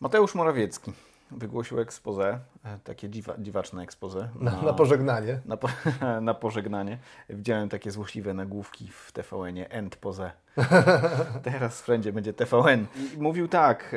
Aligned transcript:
Mateusz 0.00 0.34
Morawiecki 0.34 0.92
wygłosił 1.30 1.80
ekspozę, 1.80 2.38
e, 2.64 2.78
takie 2.84 3.08
dziwa, 3.08 3.34
dziwaczne 3.38 3.82
ekspozę. 3.82 4.28
Na, 4.40 4.62
na 4.62 4.72
pożegnanie. 4.72 5.40
Na, 5.44 5.56
po, 5.56 5.68
na, 6.20 6.34
pożegnanie. 6.34 6.98
Widziałem 7.30 7.68
takie 7.68 7.90
złośliwe 7.90 8.34
nagłówki 8.34 8.88
w 8.88 9.12
TVN-ie, 9.12 9.70
end 9.70 9.96
poze. 9.96 10.30
Teraz 11.42 11.82
wszędzie 11.82 12.12
będzie 12.12 12.32
TVN. 12.32 12.86
I 13.14 13.18
mówił 13.18 13.48
tak, 13.48 13.96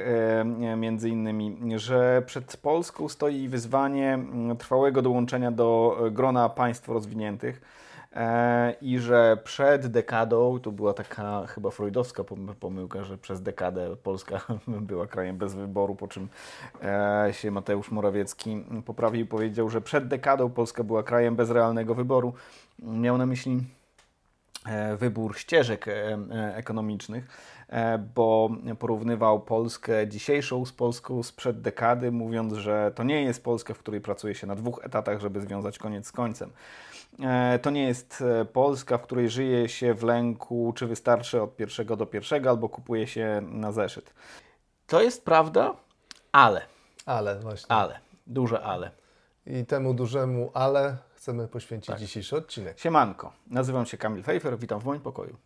e, 0.71 0.75
między 0.77 1.09
innymi, 1.09 1.57
że 1.75 2.23
przed 2.25 2.57
Polską 2.57 3.09
stoi 3.09 3.47
wyzwanie 3.47 4.19
trwałego 4.59 5.01
dołączenia 5.01 5.51
do 5.51 5.97
grona 6.11 6.49
państw 6.49 6.89
rozwiniętych 6.89 7.61
E, 7.61 7.90
i 8.81 8.99
że 8.99 9.37
przed 9.43 9.87
dekadą, 9.87 10.59
to 10.59 10.71
była 10.71 10.93
taka 10.93 11.47
chyba 11.47 11.69
freudowska 11.69 12.23
pomyłka, 12.59 13.03
że 13.03 13.17
przez 13.17 13.41
dekadę 13.41 13.95
Polska 14.03 14.41
była 14.67 15.07
krajem 15.07 15.37
bez 15.37 15.55
wyboru, 15.55 15.95
po 15.95 16.07
czym 16.07 16.29
e, 16.83 17.27
się 17.31 17.51
Mateusz 17.51 17.91
Morawiecki 17.91 18.63
poprawił 18.85 19.21
i 19.21 19.25
powiedział, 19.25 19.69
że 19.69 19.81
przed 19.81 20.07
dekadą 20.07 20.49
Polska 20.49 20.83
była 20.83 21.03
krajem 21.03 21.35
bez 21.35 21.49
realnego 21.49 21.95
wyboru. 21.95 22.33
Miał 22.79 23.17
na 23.17 23.25
myśli 23.25 23.53
e, 23.53 23.80
wybór 24.97 25.37
ścieżek 25.37 25.85
ekonomicznych, 26.53 27.27
bo 28.15 28.49
porównywał 28.79 29.39
Polskę 29.39 30.07
dzisiejszą 30.07 30.65
z 30.65 30.71
Polską 30.71 31.23
sprzed 31.23 31.61
dekady, 31.61 32.11
mówiąc, 32.11 32.53
że 32.53 32.91
to 32.95 33.03
nie 33.03 33.23
jest 33.23 33.43
Polska, 33.43 33.73
w 33.73 33.79
której 33.79 34.01
pracuje 34.01 34.35
się 34.35 34.47
na 34.47 34.55
dwóch 34.55 34.85
etatach, 34.85 35.19
żeby 35.19 35.41
związać 35.41 35.77
koniec 35.77 36.07
z 36.07 36.11
końcem. 36.11 36.51
E, 37.19 37.59
to 37.59 37.69
nie 37.69 37.83
jest 37.83 38.23
e, 38.41 38.45
Polska, 38.45 38.97
w 38.97 39.01
której 39.01 39.29
żyje 39.29 39.69
się 39.69 39.93
w 39.93 40.03
lęku, 40.03 40.73
czy 40.75 40.87
wystarczy 40.87 41.41
od 41.41 41.55
pierwszego 41.55 41.97
do 41.97 42.05
pierwszego, 42.05 42.49
albo 42.49 42.69
kupuje 42.69 43.07
się 43.07 43.41
na 43.51 43.71
zeszyt. 43.71 44.13
To 44.87 45.01
jest 45.01 45.25
prawda, 45.25 45.75
ale. 46.31 46.61
Ale, 47.05 47.39
właśnie. 47.39 47.75
Ale, 47.75 47.99
duże 48.27 48.61
ale. 48.61 48.91
I 49.45 49.65
temu 49.65 49.93
dużemu 49.93 50.51
ale 50.53 50.97
chcemy 51.21 51.47
poświęcić 51.47 51.87
tak. 51.87 51.99
dzisiejszy 51.99 52.35
odcinek. 52.35 52.79
Siemanko, 52.79 53.33
nazywam 53.47 53.85
się 53.85 53.97
Kamil 53.97 54.23
Fejfer, 54.23 54.59
witam 54.59 54.79
w 54.79 54.85
moim 54.85 55.01
pokoju. 55.01 55.37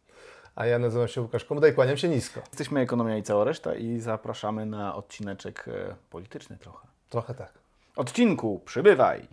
A 0.56 0.66
ja 0.66 0.80
nazywam 0.80 1.08
się 1.08 1.22
Łukasz 1.22 1.46
Komuda 1.46 1.68
i 1.68 1.74
kłaniam 1.74 1.98
się 1.98 2.10
nisko. 2.10 2.42
Jesteśmy 2.48 2.80
Ekonomia 2.80 3.18
i 3.18 3.24
cała 3.24 3.44
reszta 3.44 3.76
i 3.76 4.00
zapraszamy 4.00 4.66
na 4.66 4.96
odcineczek 4.96 5.68
e, 5.68 5.96
polityczny 6.10 6.58
trochę. 6.58 6.88
Trochę 7.10 7.34
tak. 7.34 7.54
Odcinku, 7.96 8.62
przybywaj! 8.66 9.28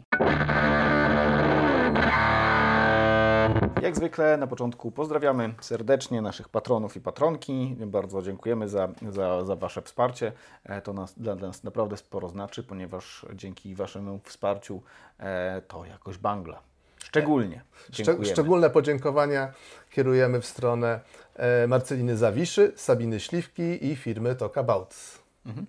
Jak 3.82 3.96
zwykle 3.96 4.36
na 4.36 4.46
początku 4.46 4.90
pozdrawiamy 4.90 5.54
serdecznie 5.60 6.22
naszych 6.22 6.48
patronów 6.48 6.96
i 6.96 7.00
patronki. 7.00 7.76
Bardzo 7.86 8.22
dziękujemy 8.22 8.68
za, 8.68 8.88
za, 9.10 9.44
za 9.44 9.56
Wasze 9.56 9.82
wsparcie. 9.82 10.32
E, 10.64 10.82
to 10.82 10.92
nas, 10.92 11.14
dla 11.18 11.34
nas 11.34 11.64
naprawdę 11.64 11.96
sporo 11.96 12.28
znaczy, 12.28 12.62
ponieważ 12.62 13.26
dzięki 13.34 13.74
Waszemu 13.74 14.20
wsparciu 14.24 14.82
e, 15.18 15.62
to 15.68 15.84
jakoś 15.84 16.18
bangla. 16.18 16.60
Szczególnie. 16.98 17.62
Dziękujemy. 17.90 18.26
Szczególne 18.26 18.70
podziękowania 18.70 19.52
kierujemy 19.90 20.40
w 20.40 20.46
stronę 20.46 21.00
e, 21.36 21.66
Marceliny 21.66 22.16
Zawiszy, 22.16 22.72
Sabiny 22.76 23.20
Śliwki 23.20 23.86
i 23.86 23.96
firmy 23.96 24.34
Talkabouts. 24.34 25.21
Mhm. 25.46 25.66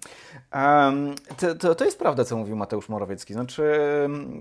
Um, 0.53 1.15
to, 1.37 1.55
to, 1.55 1.75
to, 1.75 1.85
jest 1.85 1.99
prawda, 1.99 2.25
co 2.25 2.37
mówił 2.37 2.55
Mateusz 2.55 2.89
Morawiecki. 2.89 3.33
Znaczy, 3.33 3.63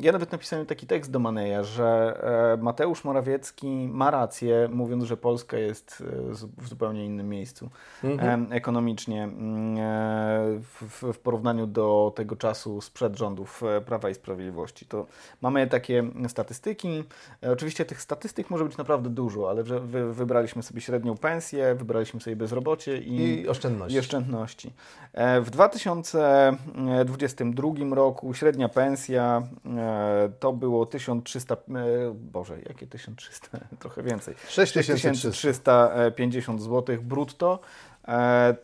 ja 0.01 0.13
nawet 0.13 0.33
napisałem 0.33 0.67
taki 0.67 0.87
tekst 0.87 1.11
do 1.11 1.19
Maneja, 1.19 1.65
że 1.65 2.21
e, 2.55 2.63
Mateusz 2.63 3.05
Morawiecki 3.05 3.89
ma 3.89 4.11
rację, 4.11 4.69
mówiąc, 4.73 5.05
że 5.05 5.17
Polska 5.17 5.59
jest 5.59 6.05
e, 6.07 6.63
w 6.63 6.69
zupełnie 6.69 7.07
innym 7.07 7.29
miejscu 7.29 7.71
mhm. 8.05 8.53
ekonomicznie 8.53 9.25
mm, 9.25 9.77
e, 9.77 10.61
w, 10.61 11.13
w, 11.13 11.19
porównaniu 11.19 11.67
do 11.67 12.13
tego 12.17 12.37
czasu 12.37 12.81
sprzed 12.81 13.17
rządów 13.17 13.63
Prawa 13.87 14.11
i 14.11 14.15
Sprawiedliwości. 14.15 14.87
To 14.87 15.07
mamy 15.41 15.67
takie 15.67 16.05
statystyki. 16.29 17.05
Oczywiście 17.53 17.85
tych 17.85 18.03
statystyk 18.03 18.51
może 18.51 18.65
być 18.65 18.77
naprawdę 18.77 19.11
dużo, 19.11 19.51
ale 19.51 19.63
wy, 19.63 20.13
wybraliśmy 20.13 20.63
sobie 20.63 20.81
średnią 20.81 21.17
pensję, 21.17 21.75
wybraliśmy 21.75 22.21
sobie 22.21 22.37
bezrobocie 22.37 22.99
i, 22.99 23.43
I 23.43 23.49
oszczędności. 23.49 23.97
I 23.97 23.99
oszczędności. 23.99 24.73
E, 25.23 25.41
w 25.41 25.51
2022 25.51 27.95
roku 27.95 28.35
średnia 28.35 28.69
pensja 28.69 29.43
e, 29.67 30.31
to 30.41 30.53
było 30.53 30.87
1300, 30.87 31.55
e, 31.55 31.59
Boże, 32.15 32.59
jakie 32.69 32.87
1300? 32.87 33.49
Trochę 33.79 34.03
więcej. 34.03 34.35
6350 34.49 36.63
zł 36.63 36.97
brutto. 37.03 37.61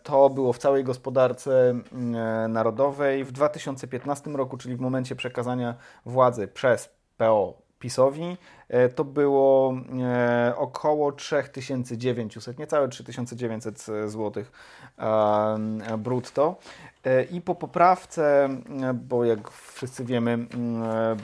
To 0.03 0.31
było 0.31 0.53
w 0.53 0.59
całej 0.59 0.85
gospodarce 0.85 1.81
narodowej. 2.49 3.25
W 3.25 3.33
2015 3.33 4.31
roku, 4.31 4.57
czyli 4.57 4.77
w 4.77 4.81
momencie 4.81 5.17
przekazania 5.17 5.75
władzy 6.07 6.49
przez 6.49 6.91
PO 7.17 7.68
PiSowi, 7.79 8.37
e, 8.69 8.89
to 8.89 9.05
było 9.05 9.75
e, 10.03 10.53
około 10.57 11.13
3900, 11.13 12.59
niecałe 12.59 12.89
3900 12.89 13.87
zł 14.07 14.45
brutto. 15.99 16.57
E, 17.05 17.25
I 17.25 17.41
po 17.41 17.55
poprawce, 17.55 18.49
bo 18.95 19.25
jak 19.25 19.51
wszyscy 19.51 20.05
wiemy, 20.05 20.47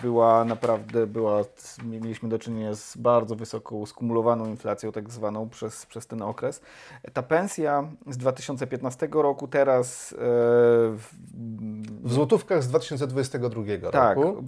była 0.02 0.44
naprawdę, 0.44 1.06
była, 1.06 1.40
mieliśmy 1.84 2.28
do 2.28 2.38
czynienia 2.38 2.74
z 2.74 2.96
bardzo 2.96 3.36
wysoką 3.36 3.86
skumulowaną 3.86 4.46
inflacją, 4.46 4.92
tak 4.92 5.10
zwaną 5.10 5.48
przez, 5.48 5.86
przez 5.86 6.06
ten 6.06 6.22
okres. 6.22 6.60
Ta 7.12 7.22
pensja 7.22 7.88
z 8.06 8.16
2015 8.16 9.08
roku 9.12 9.48
teraz 9.48 10.14
w, 10.18 11.08
w 12.02 12.12
złotówkach 12.12 12.62
z 12.62 12.68
2022 12.68 13.90
tak, 13.92 14.16
roku 14.16 14.44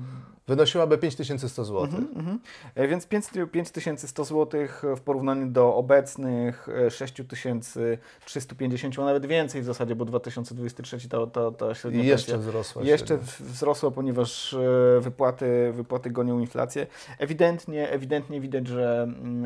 wynosiłaby 0.48 0.98
5100 0.98 1.64
zł. 1.64 2.00
Mm 2.14 2.40
-hmm. 2.76 2.88
Więc 2.88 3.06
5100 3.06 4.24
zł 4.24 4.60
w 4.96 5.00
porównaniu 5.00 5.46
do 5.46 5.74
obecnych 5.74 6.68
6350, 6.90 8.98
a 8.98 9.04
nawet 9.04 9.26
więcej 9.26 9.62
w 9.62 9.64
zasadzie, 9.64 9.94
bo 9.94 10.04
2023 10.04 11.08
ta, 11.08 11.26
ta, 11.26 11.50
ta 11.50 11.74
średnia 11.74 12.04
jeszcze 12.04 12.38
wzrosła. 12.38 12.82
Jeszcze 12.82 13.06
średnia. 13.06 13.26
wzrosła, 13.40 13.90
ponieważ 13.90 14.54
e, 14.54 15.00
wypłaty, 15.00 15.72
wypłaty 15.72 16.10
gonią 16.10 16.38
inflację. 16.38 16.86
Ewidentnie, 17.18 17.90
ewidentnie 17.90 18.40
widać, 18.40 18.66
że 18.66 19.02
mm, 19.02 19.44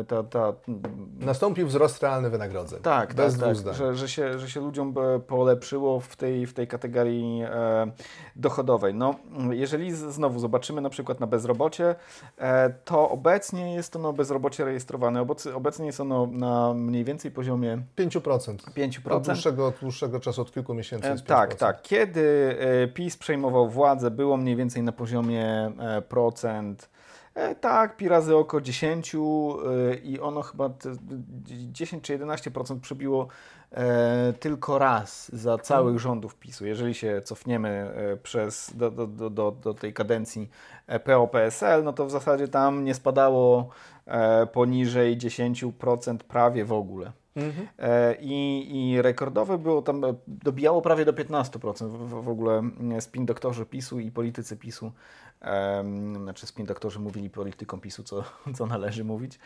e, 0.00 0.04
ta, 0.04 0.22
ta... 0.22 0.52
Nastąpił 1.20 1.66
wzrost 1.66 2.02
realny 2.02 2.30
wynagrodzeń. 2.30 2.80
Tak, 2.82 3.14
bez 3.14 3.38
tak, 3.38 3.62
tak 3.62 3.74
że, 3.74 3.94
że, 3.94 4.08
się, 4.08 4.38
że 4.38 4.50
się 4.50 4.60
ludziom 4.60 4.94
polepszyło 5.26 6.00
w 6.00 6.16
tej, 6.16 6.46
w 6.46 6.54
tej 6.54 6.66
kategorii 6.66 7.42
e, 7.42 7.90
dochodowej. 8.36 8.94
No, 8.94 9.14
jeżeli 9.50 9.92
znowu 9.92 10.29
znowu 10.30 10.40
zobaczymy 10.40 10.80
na 10.80 10.90
przykład 10.90 11.20
na 11.20 11.26
bezrobocie, 11.26 11.94
e, 12.38 12.70
to 12.70 13.10
obecnie 13.10 13.74
jest 13.74 13.96
ono 13.96 14.12
bezrobocie 14.12 14.64
rejestrowane. 14.64 15.26
Obecnie 15.54 15.86
jest 15.86 16.00
ono 16.00 16.26
na 16.26 16.74
mniej 16.74 17.04
więcej 17.04 17.30
poziomie 17.30 17.82
5%. 17.96 18.56
5%. 18.74 19.16
Od 19.16 19.26
dłuższego, 19.26 19.72
dłuższego 19.80 20.20
czasu, 20.20 20.42
od 20.42 20.52
kilku 20.52 20.74
miesięcy 20.74 21.08
jest 21.08 21.24
5%. 21.24 21.26
Tak, 21.26 21.54
tak. 21.54 21.82
Kiedy 21.82 22.56
e, 22.58 22.88
PiS 22.88 23.16
przejmował 23.16 23.68
władzę, 23.68 24.10
było 24.10 24.36
mniej 24.36 24.56
więcej 24.56 24.82
na 24.82 24.92
poziomie 24.92 25.72
e, 25.78 26.02
procent. 26.02 26.90
Tak, 27.60 27.96
pi 27.96 28.08
razy 28.08 28.36
oko 28.36 28.60
10 28.60 29.16
i 30.02 30.20
ono 30.20 30.42
chyba 30.42 30.70
10 31.72 32.04
czy 32.04 32.18
11% 32.18 32.80
przebiło 32.80 33.28
e, 33.72 34.32
tylko 34.40 34.78
raz 34.78 35.34
za 35.34 35.58
całych 35.58 35.98
rządów 35.98 36.36
PiSu. 36.36 36.66
Jeżeli 36.66 36.94
się 36.94 37.22
cofniemy 37.24 37.68
e, 37.68 38.16
przez, 38.16 38.72
do, 38.76 38.90
do, 38.90 39.30
do, 39.30 39.50
do 39.50 39.74
tej 39.74 39.92
kadencji 39.92 40.50
e, 40.86 41.00
PO-PSL, 41.00 41.84
no 41.84 41.92
to 41.92 42.06
w 42.06 42.10
zasadzie 42.10 42.48
tam 42.48 42.84
nie 42.84 42.94
spadało 42.94 43.68
e, 44.06 44.46
poniżej 44.46 45.18
10% 45.18 46.18
prawie 46.18 46.64
w 46.64 46.72
ogóle. 46.72 47.12
Mhm. 47.36 47.68
E, 47.78 48.14
I, 48.20 48.68
I 48.92 49.02
rekordowe 49.02 49.58
było 49.58 49.82
tam, 49.82 50.02
dobijało 50.26 50.82
prawie 50.82 51.04
do 51.04 51.12
15% 51.12 51.88
w, 51.88 52.24
w 52.24 52.28
ogóle 52.28 52.58
mm, 52.58 53.00
spin 53.00 53.26
doktorzy 53.26 53.66
PiSu 53.66 54.00
i 54.00 54.10
politycy 54.10 54.56
PiSu. 54.56 54.92
Um, 55.42 56.22
znaczy 56.22 56.46
spin 56.46 56.66
doktorzy 56.66 56.98
mówili 56.98 57.30
politykom 57.30 57.80
PiSu, 57.80 58.02
co, 58.02 58.24
co 58.56 58.66
należy 58.66 59.04
mówić. 59.04 59.38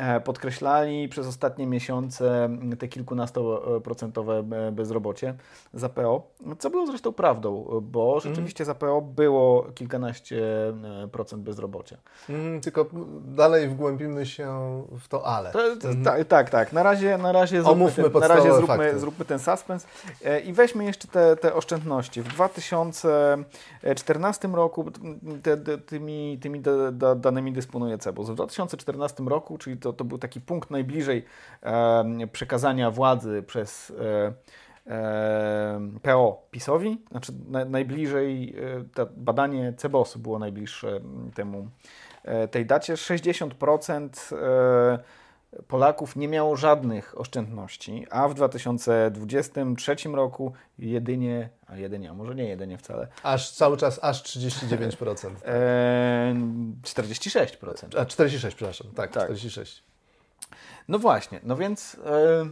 E, 0.00 0.20
podkreślali 0.20 1.08
przez 1.08 1.26
ostatnie 1.26 1.66
miesiące 1.66 2.48
te 2.78 2.88
kilkunastoprocentowe 2.88 4.38
e, 4.38 4.72
bezrobocie 4.72 5.34
za 5.74 5.88
PO, 5.88 6.30
co 6.58 6.70
było 6.70 6.86
zresztą 6.86 7.12
prawdą, 7.12 7.80
bo 7.82 8.14
mhm. 8.14 8.34
rzeczywiście 8.34 8.64
za 8.64 8.74
PO 8.74 9.00
było 9.00 9.66
kilkanaście 9.74 10.68
e, 10.68 11.08
procent 11.12 11.42
bezrobocia. 11.42 11.96
Mm, 12.28 12.60
tylko 12.60 12.86
dalej 13.24 13.68
wgłębimy 13.68 14.26
się 14.26 14.48
w 15.00 15.08
to 15.08 15.26
ale. 15.26 15.52
To, 15.52 15.76
to, 15.76 15.88
mhm. 15.88 16.04
ta, 16.04 16.24
tak, 16.24 16.50
tak. 16.50 16.72
Na 16.72 16.82
razie, 16.82 17.18
na 17.18 17.32
razie, 17.32 17.62
zróbmy 17.62 17.92
ten, 17.92 18.12
na 18.20 18.28
razie 18.28 18.54
zróbmy, 18.54 18.98
zróbmy 18.98 19.24
ten 19.24 19.38
suspens 19.38 19.86
i 20.44 20.52
weźmy 20.52 20.84
jeszcze 20.84 21.08
te, 21.08 21.36
te 21.36 21.54
oszczędności. 21.54 22.22
W 22.22 22.28
2014 22.28 24.48
roku 24.48 24.90
te, 25.42 25.56
te, 25.56 25.78
tymi, 25.78 26.38
tymi 26.42 26.62
danymi 27.16 27.52
dysponuje 27.52 27.98
CEBOS. 27.98 28.30
W 28.30 28.34
2014 28.34 29.22
roku, 29.22 29.58
czyli 29.58 29.76
to 29.76 29.89
to, 29.92 29.98
to 29.98 30.04
był 30.04 30.18
taki 30.18 30.40
punkt 30.40 30.70
najbliżej 30.70 31.24
przekazania 32.32 32.90
władzy 32.90 33.42
przez, 33.46 33.92
e, 34.00 34.32
PO 36.02 36.46
PiSowi, 36.50 37.02
znaczy 37.10 37.32
na, 37.48 37.64
najbliżej, 37.64 38.54
e, 38.58 38.84
to 38.94 39.06
badanie 39.16 39.72
Cebosu 39.76 40.18
było 40.18 40.38
najbliższe 40.38 41.00
temu, 41.34 41.68
e, 42.24 42.48
tej 42.48 42.66
dacie, 42.66 42.96
60% 42.96 44.32
e, 44.32 44.98
Polaków 45.68 46.16
nie 46.16 46.28
miało 46.28 46.56
żadnych 46.56 47.20
oszczędności, 47.20 48.06
a 48.10 48.28
w 48.28 48.34
2023 48.34 49.96
roku 50.12 50.52
jedynie, 50.78 51.48
a 51.66 51.76
jedynie, 51.76 52.10
a 52.10 52.14
może 52.14 52.34
nie 52.34 52.48
jedynie 52.48 52.78
wcale. 52.78 53.08
Aż 53.22 53.50
cały 53.50 53.76
czas, 53.76 53.98
aż 54.02 54.22
39%. 54.22 55.30
E, 55.44 56.34
46%. 56.82 57.98
A 57.98 58.06
46, 58.06 58.56
przepraszam, 58.56 58.86
tak, 58.94 59.10
tak. 59.12 59.24
46. 59.24 59.84
No 60.88 60.98
właśnie, 60.98 61.40
no 61.42 61.56
więc... 61.56 61.96
E, 62.06 62.50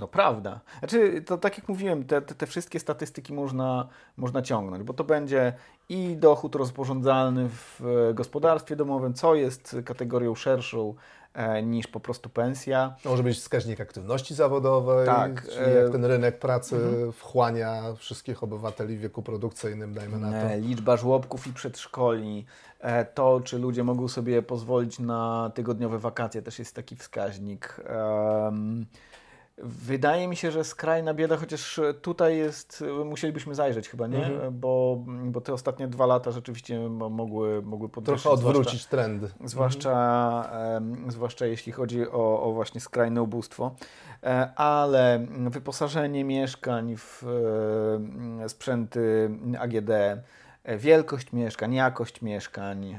no 0.00 0.08
prawda. 0.08 0.60
Znaczy, 0.78 1.22
to 1.22 1.38
tak 1.38 1.58
jak 1.58 1.68
mówiłem, 1.68 2.04
te, 2.04 2.22
te, 2.22 2.34
te, 2.34 2.46
wszystkie 2.46 2.80
statystyki 2.80 3.32
można, 3.32 3.88
można 4.16 4.42
ciągnąć, 4.42 4.82
bo 4.82 4.94
to 4.94 5.04
będzie 5.04 5.52
i 5.88 6.16
dochód 6.16 6.54
rozporządzalny 6.54 7.48
w 7.48 7.80
gospodarstwie 8.14 8.76
domowym, 8.76 9.14
co 9.14 9.34
jest 9.34 9.76
kategorią 9.84 10.34
szerszą 10.34 10.88
e, 10.88 11.25
niż 11.62 11.86
po 11.86 12.00
prostu 12.00 12.28
pensja. 12.28 12.96
To 13.02 13.10
może 13.10 13.22
być 13.22 13.38
wskaźnik 13.38 13.80
aktywności 13.80 14.34
zawodowej, 14.34 15.06
tak, 15.06 15.48
czyli 15.48 15.76
jak 15.76 15.92
ten 15.92 16.04
rynek 16.04 16.38
pracy 16.38 16.76
mhm. 16.76 17.12
wchłania 17.12 17.82
wszystkich 17.96 18.42
obywateli 18.42 18.96
w 18.96 19.00
wieku 19.00 19.22
produkcyjnym, 19.22 19.94
dajmy 19.94 20.18
na 20.18 20.30
to. 20.30 20.36
E, 20.36 20.60
liczba 20.60 20.96
żłobków 20.96 21.46
i 21.46 21.52
przedszkoli, 21.52 22.46
e, 22.80 23.04
to 23.04 23.40
czy 23.44 23.58
ludzie 23.58 23.84
mogą 23.84 24.08
sobie 24.08 24.42
pozwolić 24.42 24.98
na 24.98 25.50
tygodniowe 25.54 25.98
wakacje, 25.98 26.42
też 26.42 26.58
jest 26.58 26.74
taki 26.74 26.96
wskaźnik. 26.96 27.80
Um, 28.44 28.86
Wydaje 29.62 30.28
mi 30.28 30.36
się, 30.36 30.50
że 30.50 30.64
skrajna 30.64 31.14
bieda, 31.14 31.36
chociaż 31.36 31.80
tutaj 32.02 32.36
jest, 32.36 32.84
musielibyśmy 33.04 33.54
zajrzeć 33.54 33.88
chyba, 33.88 34.06
nie? 34.06 34.26
Mhm. 34.26 34.60
Bo, 34.60 35.04
bo 35.06 35.40
te 35.40 35.52
ostatnie 35.52 35.88
dwa 35.88 36.06
lata 36.06 36.30
rzeczywiście 36.30 36.88
mogły, 36.88 37.62
mogły 37.62 37.88
podwyższyć. 37.88 38.22
Trochę 38.22 38.34
odwrócić 38.34 38.68
zwłaszcza, 38.68 38.90
trendy. 38.90 39.28
Zwłaszcza, 39.44 39.90
mhm. 40.52 41.10
zwłaszcza 41.10 41.46
jeśli 41.46 41.72
chodzi 41.72 42.08
o, 42.10 42.42
o 42.42 42.52
właśnie 42.52 42.80
skrajne 42.80 43.22
ubóstwo. 43.22 43.74
E, 44.22 44.54
ale 44.54 45.26
wyposażenie 45.50 46.24
mieszkań 46.24 46.96
w 46.96 47.24
e, 48.44 48.48
sprzęty 48.48 49.30
AGD, 49.58 49.90
wielkość 50.78 51.32
mieszkań, 51.32 51.74
jakość 51.74 52.22
mieszkań, 52.22 52.98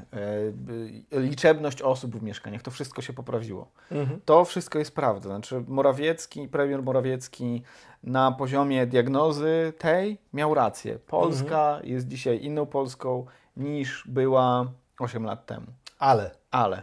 e, 1.12 1.20
liczebność 1.20 1.82
osób 1.82 2.16
w 2.16 2.22
mieszkaniach, 2.22 2.62
to 2.62 2.70
wszystko 2.70 3.02
się 3.02 3.12
poprawiło. 3.12 3.68
Mhm. 3.90 4.20
To 4.24 4.44
wszystko 4.44 4.78
jest 4.78 4.94
prawda. 4.94 5.28
Znaczy 5.28 5.64
Morawiecki, 5.66 6.48
premier 6.48 6.82
Morawiecki 6.82 7.62
na 8.02 8.32
poziomie 8.32 8.86
diagnozy 8.86 9.72
tej 9.78 10.18
miał 10.32 10.54
rację. 10.54 10.98
Polska 10.98 11.68
mhm. 11.68 11.88
jest 11.88 12.08
dzisiaj 12.08 12.44
inną 12.44 12.66
Polską 12.66 13.26
niż 13.56 14.04
była 14.08 14.66
8 14.98 15.24
lat 15.24 15.46
temu. 15.46 15.66
Ale. 15.98 16.30
Ale. 16.50 16.82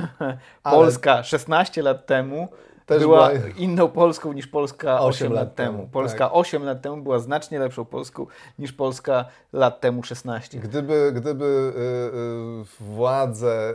Polska 0.62 1.22
16 1.22 1.82
lat 1.82 2.06
temu 2.06 2.48
też 2.90 3.02
była, 3.02 3.28
była 3.28 3.48
inną 3.56 3.88
Polską 3.88 4.32
niż 4.32 4.46
Polska 4.46 5.00
8, 5.00 5.26
8 5.26 5.32
lat, 5.32 5.54
temu. 5.54 5.78
temu. 5.78 5.88
Polska 5.92 6.24
tak. 6.24 6.36
8 6.36 6.64
lat 6.64 6.82
temu 6.82 7.02
była 7.02 7.18
znacznie 7.18 7.58
lepszą 7.58 7.84
Polską 7.84 8.26
niż 8.58 8.72
Polska 8.72 9.24
lat 9.52 9.80
temu 9.80 10.02
16. 10.02 10.58
Gdyby, 10.58 11.12
gdyby 11.14 11.44
y, 11.44 12.82
y, 12.82 12.94
władze 12.94 13.74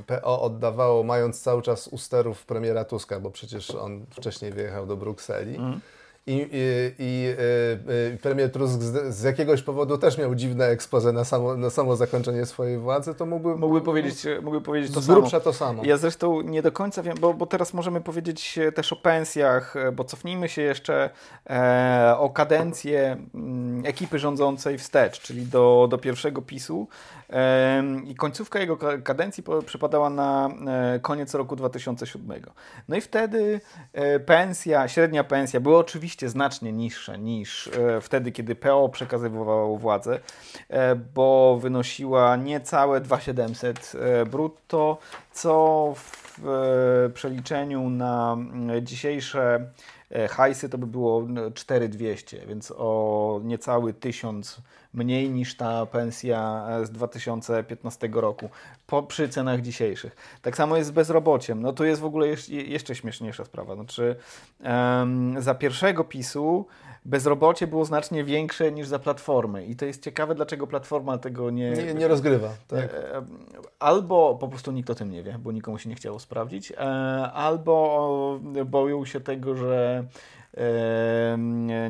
y, 0.00 0.02
PO 0.02 0.42
oddawało, 0.42 1.02
mając 1.02 1.42
cały 1.42 1.62
czas 1.62 1.88
u 1.88 1.98
sterów 1.98 2.46
premiera 2.46 2.84
Tuska, 2.84 3.20
bo 3.20 3.30
przecież 3.30 3.70
on 3.70 4.06
wcześniej 4.10 4.52
wyjechał 4.52 4.86
do 4.86 4.96
Brukseli, 4.96 5.56
mm 5.56 5.80
i, 6.26 6.32
i, 6.32 6.94
i 6.98 7.26
y, 7.26 8.14
y, 8.14 8.18
premier 8.22 8.52
Tusk 8.52 8.82
z, 8.82 9.14
z, 9.14 9.22
jakiegoś 9.22 9.62
powodu 9.62 9.98
też 9.98 10.18
miał 10.18 10.34
dziwne 10.34 10.66
ekspoze 10.66 11.12
na 11.12 11.24
samo, 11.24 11.56
na 11.56 11.70
samo 11.70 11.96
zakończenie 11.96 12.46
swojej 12.46 12.78
władzy, 12.78 13.14
to 13.14 13.26
mógłby, 13.26 13.56
mógłby 13.56 13.80
powiedzieć, 13.80 14.26
mógłby 14.42 14.60
powiedzieć 14.60 14.94
to 14.94 15.02
samo. 15.02 15.30
to 15.40 15.52
samo. 15.52 15.84
Ja 15.84 15.96
zresztą 15.96 16.40
nie 16.40 16.62
do 16.62 16.72
końca 16.72 17.02
wiem, 17.02 17.16
bo, 17.20 17.34
bo 17.34 17.46
teraz 17.46 17.74
możemy 17.74 18.00
powiedzieć 18.00 18.58
też 18.74 18.92
o 18.92 18.96
pensjach, 18.96 19.74
bo 19.92 20.04
cofnijmy 20.04 20.48
się 20.48 20.62
jeszcze 20.62 21.10
e, 21.50 22.14
o 22.18 22.30
kadencję 22.30 23.16
mm, 23.34 23.86
ekipy 23.86 24.18
rządzącej 24.18 24.78
wstecz, 24.78 25.20
czyli 25.20 25.46
do, 25.46 25.86
do 25.90 25.98
pierwszego 25.98 26.42
PiSu 26.42 26.88
e, 27.30 27.82
i 28.06 28.14
końcówka 28.14 28.58
jego 28.58 28.76
kadencji 29.04 29.44
przypadała 29.66 30.10
na 30.10 30.50
e, 30.94 30.98
koniec 30.98 31.34
roku 31.34 31.56
2007. 31.56 32.42
No 32.88 32.96
i 32.96 33.00
wtedy 33.00 33.60
e, 33.92 34.20
pensja, 34.20 34.88
średnia 34.88 35.24
pensja 35.24 35.60
była 35.60 35.78
oczywiście 35.78 36.09
oczywiście 36.10 36.28
znacznie 36.28 36.72
niższe 36.72 37.18
niż 37.18 37.66
e, 37.68 38.00
wtedy, 38.00 38.32
kiedy 38.32 38.54
PO 38.54 38.88
przekazywało 38.88 39.78
władzę, 39.78 40.20
e, 40.68 40.96
bo 40.96 41.58
wynosiła 41.62 42.36
niecałe 42.36 43.00
2700 43.00 43.92
e, 43.94 44.26
brutto, 44.26 44.98
co 45.32 45.94
w 45.96 46.20
przeliczeniu 47.14 47.90
na 47.90 48.36
dzisiejsze 48.82 49.70
hajsy 50.30 50.68
to 50.68 50.78
by 50.78 50.86
było 50.86 51.26
4200, 51.54 52.46
więc 52.46 52.72
o 52.76 53.40
niecały 53.44 53.94
1000 53.94 54.60
mniej 54.94 55.30
niż 55.30 55.56
ta 55.56 55.86
pensja 55.86 56.66
z 56.82 56.90
2015 56.90 58.08
roku 58.12 58.50
po, 58.86 59.02
przy 59.02 59.28
cenach 59.28 59.60
dzisiejszych. 59.60 60.16
Tak 60.42 60.56
samo 60.56 60.76
jest 60.76 60.88
z 60.88 60.92
bezrobociem. 60.92 61.62
No 61.62 61.72
to 61.72 61.84
jest 61.84 62.00
w 62.00 62.04
ogóle 62.04 62.26
jeszcze 62.48 62.94
śmieszniejsza 62.94 63.44
sprawa. 63.44 63.74
Znaczy, 63.74 64.16
um, 64.64 65.42
za 65.42 65.54
pierwszego 65.54 66.04
PiSu 66.04 66.66
bezrobocie 67.04 67.66
było 67.66 67.84
znacznie 67.84 68.24
większe 68.24 68.72
niż 68.72 68.86
za 68.86 68.98
Platformy. 68.98 69.66
I 69.66 69.76
to 69.76 69.84
jest 69.84 70.04
ciekawe, 70.04 70.34
dlaczego 70.34 70.66
Platforma 70.66 71.18
tego 71.18 71.50
nie... 71.50 71.70
Nie, 71.70 71.94
nie 71.94 72.08
rozgrywa. 72.08 72.48
Tak. 72.68 72.94
E, 72.94 73.22
albo 73.78 74.38
po 74.40 74.48
prostu 74.48 74.72
nikt 74.72 74.90
o 74.90 74.94
tym 74.94 75.10
nie 75.10 75.22
wie, 75.22 75.38
bo 75.38 75.52
nikomu 75.52 75.78
się 75.78 75.88
nie 75.88 75.94
chciało 75.94 76.18
sprawdzić, 76.18 76.72
e, 76.72 76.76
albo 77.32 78.40
boją 78.66 79.04
się 79.04 79.20
tego, 79.20 79.56
że 79.56 80.04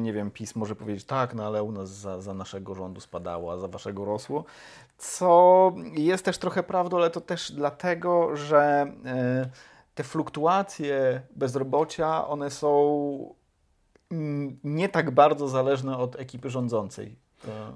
nie 0.01 0.13
wiem, 0.13 0.31
PiS 0.31 0.57
może 0.57 0.77
powiedzieć 0.77 1.05
tak, 1.05 1.35
no 1.35 1.47
ale 1.47 1.63
u 1.63 1.73
nas 1.73 1.91
za, 1.91 2.21
za 2.21 2.35
naszego 2.35 2.75
rządu 2.75 3.01
spadało, 3.01 3.53
a 3.53 3.59
za 3.59 3.69
waszego 3.69 4.05
rosło. 4.05 4.45
Co 4.99 5.73
jest 5.93 6.25
też 6.25 6.39
trochę 6.39 6.63
prawdą, 6.63 6.97
ale 6.97 7.11
to 7.11 7.21
też 7.21 7.53
dlatego, 7.53 8.37
że 8.37 8.93
e, 9.05 9.51
te 9.95 10.05
fluktuacje 10.05 11.23
bezrobocia, 11.37 12.29
one 12.29 12.51
są 12.51 13.35
nie 14.65 14.89
tak 14.89 15.11
bardzo 15.11 15.49
zależne 15.49 15.99
od 15.99 16.21
ekipy 16.21 16.51
rządzącej. 16.51 17.17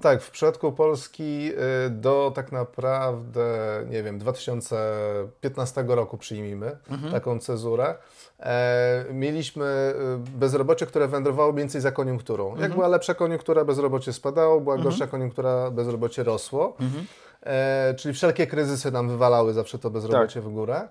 Tak, 0.01 0.21
w 0.21 0.31
przypadku 0.31 0.71
Polski 0.71 1.51
y, 1.85 1.89
do 1.89 2.31
tak 2.35 2.51
naprawdę, 2.51 3.45
nie 3.89 4.03
wiem, 4.03 4.19
2015 4.19 5.85
roku 5.87 6.17
przyjmijmy 6.17 6.77
mhm. 6.89 7.11
taką 7.11 7.39
cezurę. 7.39 7.95
E, 8.39 9.05
mieliśmy 9.13 9.93
y, 10.35 10.37
bezrobocie, 10.37 10.85
które 10.85 11.07
wędrowało 11.07 11.51
mniej 11.51 11.63
więcej 11.63 11.81
za 11.81 11.91
koniunkturą. 11.91 12.45
Mhm. 12.45 12.61
Jak 12.63 12.73
była 12.73 12.87
lepsza 12.87 13.13
koniunktura, 13.13 13.65
bezrobocie 13.65 14.13
spadało, 14.13 14.61
była 14.61 14.75
mhm. 14.75 14.89
gorsza 14.89 15.07
koniunktura, 15.07 15.71
bezrobocie 15.71 16.23
rosło. 16.23 16.77
Mhm. 16.79 17.05
E, 17.43 17.93
czyli 17.93 18.13
wszelkie 18.13 18.47
kryzysy 18.47 18.91
nam 18.91 19.09
wywalały 19.09 19.53
zawsze 19.53 19.79
to 19.79 19.89
bezrobocie 19.89 20.41
tak. 20.41 20.49
w 20.49 20.53
górę. 20.53 20.87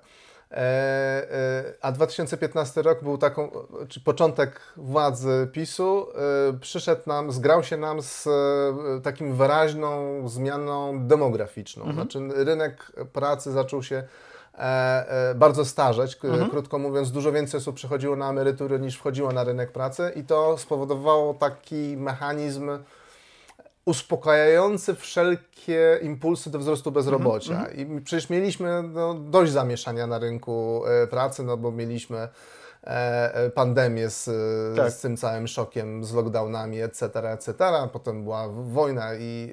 E, 0.54 0.56
e, 0.56 1.74
a 1.80 1.92
2015 1.92 2.82
rok 2.82 3.02
był 3.02 3.18
taką, 3.18 3.50
czy 3.88 4.00
początek 4.00 4.60
władzy 4.76 5.48
PiSu, 5.52 6.06
e, 6.48 6.52
przyszedł 6.60 7.02
nam, 7.06 7.32
zgrał 7.32 7.62
się 7.62 7.76
nam 7.76 8.02
z 8.02 8.28
takim 9.02 9.34
wyraźną 9.34 10.22
zmianą 10.28 11.06
demograficzną. 11.06 11.84
Mhm. 11.84 12.10
Znaczy 12.10 12.44
rynek 12.44 12.92
pracy 13.12 13.52
zaczął 13.52 13.82
się 13.82 14.02
bardzo 15.34 15.64
starzeć. 15.64 16.18
Mhm. 16.24 16.50
Krótko 16.50 16.78
mówiąc, 16.78 17.12
dużo 17.12 17.32
więcej 17.32 17.58
osób 17.58 17.76
przechodziło 17.76 18.16
na 18.16 18.30
emerytury 18.30 18.80
niż 18.80 18.96
wchodziło 18.96 19.32
na 19.32 19.44
rynek 19.44 19.72
pracy 19.72 20.12
i 20.16 20.24
to 20.24 20.58
spowodowało 20.58 21.34
taki 21.34 21.96
mechanizm 21.96 22.70
uspokajający 23.84 24.94
wszelkie 24.94 25.98
impulsy 26.02 26.50
do 26.50 26.58
wzrostu 26.58 26.92
bezrobocia. 26.92 27.66
Mm 27.66 27.70
-hmm. 27.70 27.98
I 27.98 28.00
przecież 28.00 28.30
mieliśmy 28.30 28.82
no, 28.82 29.14
dość 29.14 29.52
zamieszania 29.52 30.06
na 30.06 30.18
rynku 30.18 30.82
e, 30.86 31.06
pracy, 31.06 31.42
no 31.42 31.56
bo 31.56 31.72
mieliśmy 31.72 32.18
e, 32.18 32.28
e, 33.34 33.50
pandemię 33.50 34.10
z, 34.10 34.30
tak. 34.76 34.92
z 34.92 35.00
tym 35.00 35.16
całym 35.16 35.48
szokiem, 35.48 36.04
z 36.04 36.12
lockdownami, 36.12 36.80
etc., 36.80 37.04
etc. 37.32 37.54
Potem 37.92 38.22
była 38.22 38.48
wojna 38.48 39.14
i 39.14 39.52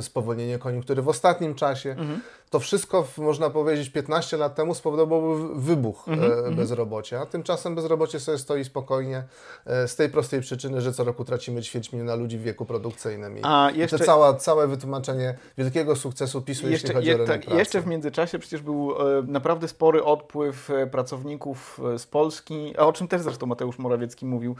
spowolnienie 0.00 0.58
koniunktury 0.58 1.02
w 1.02 1.08
ostatnim 1.08 1.54
czasie. 1.54 1.90
Mhm. 1.90 2.20
To 2.52 2.60
wszystko, 2.60 3.06
można 3.18 3.50
powiedzieć, 3.50 3.90
15 3.90 4.36
lat 4.36 4.54
temu 4.54 4.74
spowodowałoby 4.74 5.60
wybuch 5.60 6.06
mm-hmm. 6.08 6.54
bezrobocia. 6.54 7.26
Tymczasem 7.26 7.74
bezrobocie 7.74 8.20
sobie 8.20 8.38
stoi 8.38 8.64
spokojnie 8.64 9.24
z 9.66 9.96
tej 9.96 10.08
prostej 10.08 10.40
przyczyny, 10.40 10.80
że 10.80 10.92
co 10.92 11.04
roku 11.04 11.24
tracimy 11.24 11.62
ćwierć 11.62 11.92
miliona 11.92 12.14
ludzi 12.14 12.38
w 12.38 12.42
wieku 12.42 12.64
produkcyjnym. 12.64 13.38
A 13.42 13.70
jeszcze... 13.74 13.98
To 13.98 14.04
cała, 14.04 14.34
całe 14.34 14.66
wytłumaczenie 14.66 15.34
wielkiego 15.58 15.96
sukcesu 15.96 16.42
PiSu, 16.42 16.68
jeszcze, 16.68 16.88
jeśli 16.88 16.94
chodzi 16.94 17.14
o 17.14 17.16
rynek 17.16 17.42
pracy. 17.42 17.58
Jeszcze 17.58 17.80
w 17.80 17.86
międzyczasie 17.86 18.38
przecież 18.38 18.62
był 18.62 18.94
naprawdę 19.26 19.68
spory 19.68 20.04
odpływ 20.04 20.70
pracowników 20.90 21.80
z 21.98 22.06
Polski, 22.06 22.74
a 22.78 22.86
o 22.86 22.92
czym 22.92 23.08
też 23.08 23.22
zresztą 23.22 23.46
Mateusz 23.46 23.78
Morawiecki 23.78 24.26
mówił, 24.26 24.56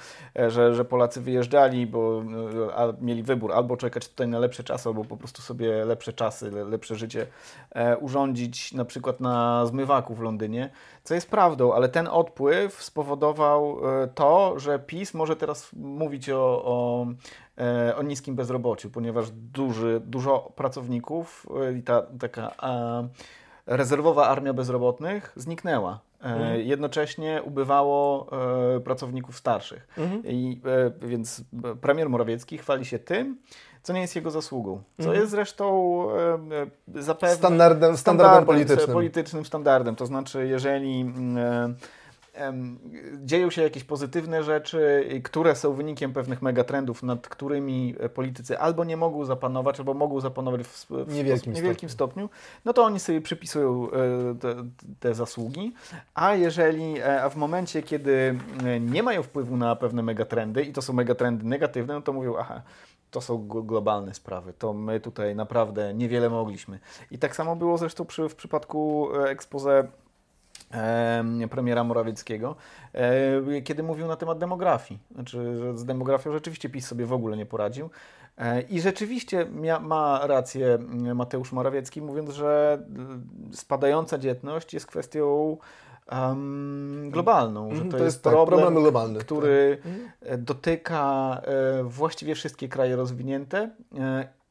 że, 0.49 0.75
że 0.75 0.85
Polacy 0.85 1.21
wyjeżdżali, 1.21 1.87
bo 1.87 2.23
mieli 3.01 3.23
wybór 3.23 3.53
albo 3.53 3.77
czekać 3.77 4.09
tutaj 4.09 4.29
na 4.29 4.39
lepsze 4.39 4.65
czasy, 4.65 4.89
albo 4.89 5.05
po 5.05 5.17
prostu 5.17 5.43
sobie 5.43 5.85
lepsze 5.85 6.13
czasy, 6.13 6.51
lepsze 6.51 6.97
życie 6.97 7.27
e, 7.75 7.82
urządzić 8.01 8.73
na 8.73 8.85
przykład 8.85 9.21
na 9.21 9.67
zmywaku 9.67 10.15
w 10.15 10.21
Londynie, 10.21 10.71
co 11.05 11.15
jest 11.15 11.31
prawdą, 11.31 11.73
ale 11.73 11.89
ten 11.89 12.09
odpływ 12.09 12.83
spowodował 12.83 13.79
e, 14.03 14.09
to, 14.09 14.59
że 14.59 14.79
PiS 14.79 15.15
może 15.15 15.37
teraz 15.37 15.73
mówić 15.73 16.31
o, 16.31 16.63
o, 16.65 17.07
e, 17.59 17.97
o 17.97 18.03
niskim 18.03 18.37
bezrobociu, 18.37 18.91
ponieważ 18.91 19.31
duży, 19.31 20.03
dużo 20.05 20.53
pracowników 20.57 21.47
i 21.79 21.83
ta 21.83 22.03
taka 22.21 22.53
rezerwowa 23.67 24.29
armia 24.29 24.53
bezrobotnych 24.53 25.33
zniknęła. 25.37 26.01
Mhm. 26.23 26.61
Jednocześnie 26.61 27.43
ubywało 27.45 28.31
pracowników 28.85 29.37
starszych. 29.37 29.89
Mhm. 29.99 30.23
I, 30.27 30.61
więc 31.03 31.45
premier 31.81 32.09
Morawiecki 32.09 32.59
chwali 32.59 32.85
się 32.85 32.99
tym, 32.99 33.37
co 33.83 33.93
nie 33.93 34.01
jest 34.01 34.17
jego 34.17 34.31
zasługą. 34.31 34.83
Co 34.99 35.03
mhm. 35.03 35.21
jest 35.21 35.31
zresztą 35.31 36.07
e, 36.97 37.03
zapewne 37.03 37.37
standardem, 37.37 37.97
standardem 37.97 38.45
politycznym. 38.45 38.93
politycznym 38.93 39.45
standardem. 39.45 39.97
To 39.97 40.07
znaczy, 40.07 40.47
jeżeli 40.47 41.13
e, 41.37 41.75
dzieją 43.25 43.51
się 43.51 43.63
jakieś 43.63 43.85
pozytywne 43.85 44.43
rzeczy, 44.43 45.09
które 45.25 45.57
są 45.57 45.73
wynikiem 45.73 46.13
pewnych 46.13 46.43
megatrendów, 46.43 47.03
nad 47.03 47.29
którymi 47.29 47.95
politycy 48.15 48.59
albo 48.59 48.85
nie 48.85 48.97
mogą 48.97 49.25
zapanować, 49.25 49.79
albo 49.79 49.95
mogą 49.95 50.21
zapanować 50.21 50.63
w, 50.63 50.87
w 50.87 51.15
niewielkim, 51.15 51.53
niewielkim 51.53 51.89
stopniu. 51.89 52.29
stopniu, 52.29 52.63
no 52.65 52.73
to 52.73 52.85
oni 52.85 53.01
sobie 53.01 53.21
przypisują 53.21 53.89
e, 53.91 53.91
te, 54.41 54.55
te 55.01 55.15
zasługi, 55.15 55.73
a 56.15 56.35
jeżeli, 56.35 57.01
e, 57.01 57.23
a 57.23 57.29
w 57.29 57.37
momencie, 57.37 57.83
kiedy 57.83 58.39
e, 58.65 58.81
nie 58.81 59.03
mają 59.03 59.23
wpływu 59.23 59.57
na 59.57 59.77
pewne 59.77 60.03
megatrendy 60.03 60.63
i 60.63 60.73
to 60.73 60.83
są 60.83 60.93
megatrendy 60.93 61.45
negatywne, 61.45 61.95
no 61.95 62.03
to 62.03 62.13
mówią, 62.13 62.35
aha, 62.39 62.63
to 63.11 63.21
są 63.21 63.47
globalne 63.47 64.15
sprawy. 64.15 64.53
To 64.53 64.73
my 64.73 65.01
tutaj 65.01 65.37
naprawdę 65.37 65.95
niewiele 65.95 66.31
mogliśmy. 66.31 66.79
I 67.11 67.19
tak 67.19 67.37
samo 67.37 67.57
było 67.57 67.79
zresztą 67.79 68.05
przy, 68.05 68.29
w 68.29 68.35
przypadku 68.35 69.09
expose 69.29 69.89
premiera 71.51 71.85
Morawieckiego, 71.85 72.57
e, 72.95 73.63
kiedy 73.63 73.83
mówił 73.83 74.07
na 74.07 74.17
temat 74.17 74.39
demografii. 74.39 75.01
Znaczy, 75.15 75.59
że 75.59 75.79
z 75.79 75.85
demografią 75.85 76.33
rzeczywiście 76.33 76.69
PiS 76.69 76.87
sobie 76.87 77.07
w 77.07 77.13
ogóle 77.13 77.37
nie 77.37 77.47
poradził. 77.47 77.91
E, 78.39 78.61
I 78.63 78.81
rzeczywiście 78.81 79.47
ma 79.81 80.27
rację 80.27 80.79
Mateusz 81.15 81.53
Morawiecki, 81.53 82.03
mówiąc, 82.03 82.31
że 82.31 82.83
spadająca 83.53 84.19
dzietność 84.19 84.75
jest 84.75 84.87
kwestią 84.87 85.57
um, 86.13 87.11
globalną, 87.11 87.75
że 87.75 87.85
to, 87.85 87.91
to 87.91 87.97
jest, 87.97 88.05
jest 88.05 88.23
tak, 88.23 88.33
problem, 88.33 88.61
problem 88.61 88.83
globalny, 88.83 89.19
który 89.19 89.79
tak. 89.83 89.93
Mhm. 89.93 90.45
dotyka 90.45 91.41
e, 91.45 91.83
właściwie 91.83 92.35
wszystkie 92.35 92.69
kraje 92.69 92.97
rozwinięte 92.97 93.71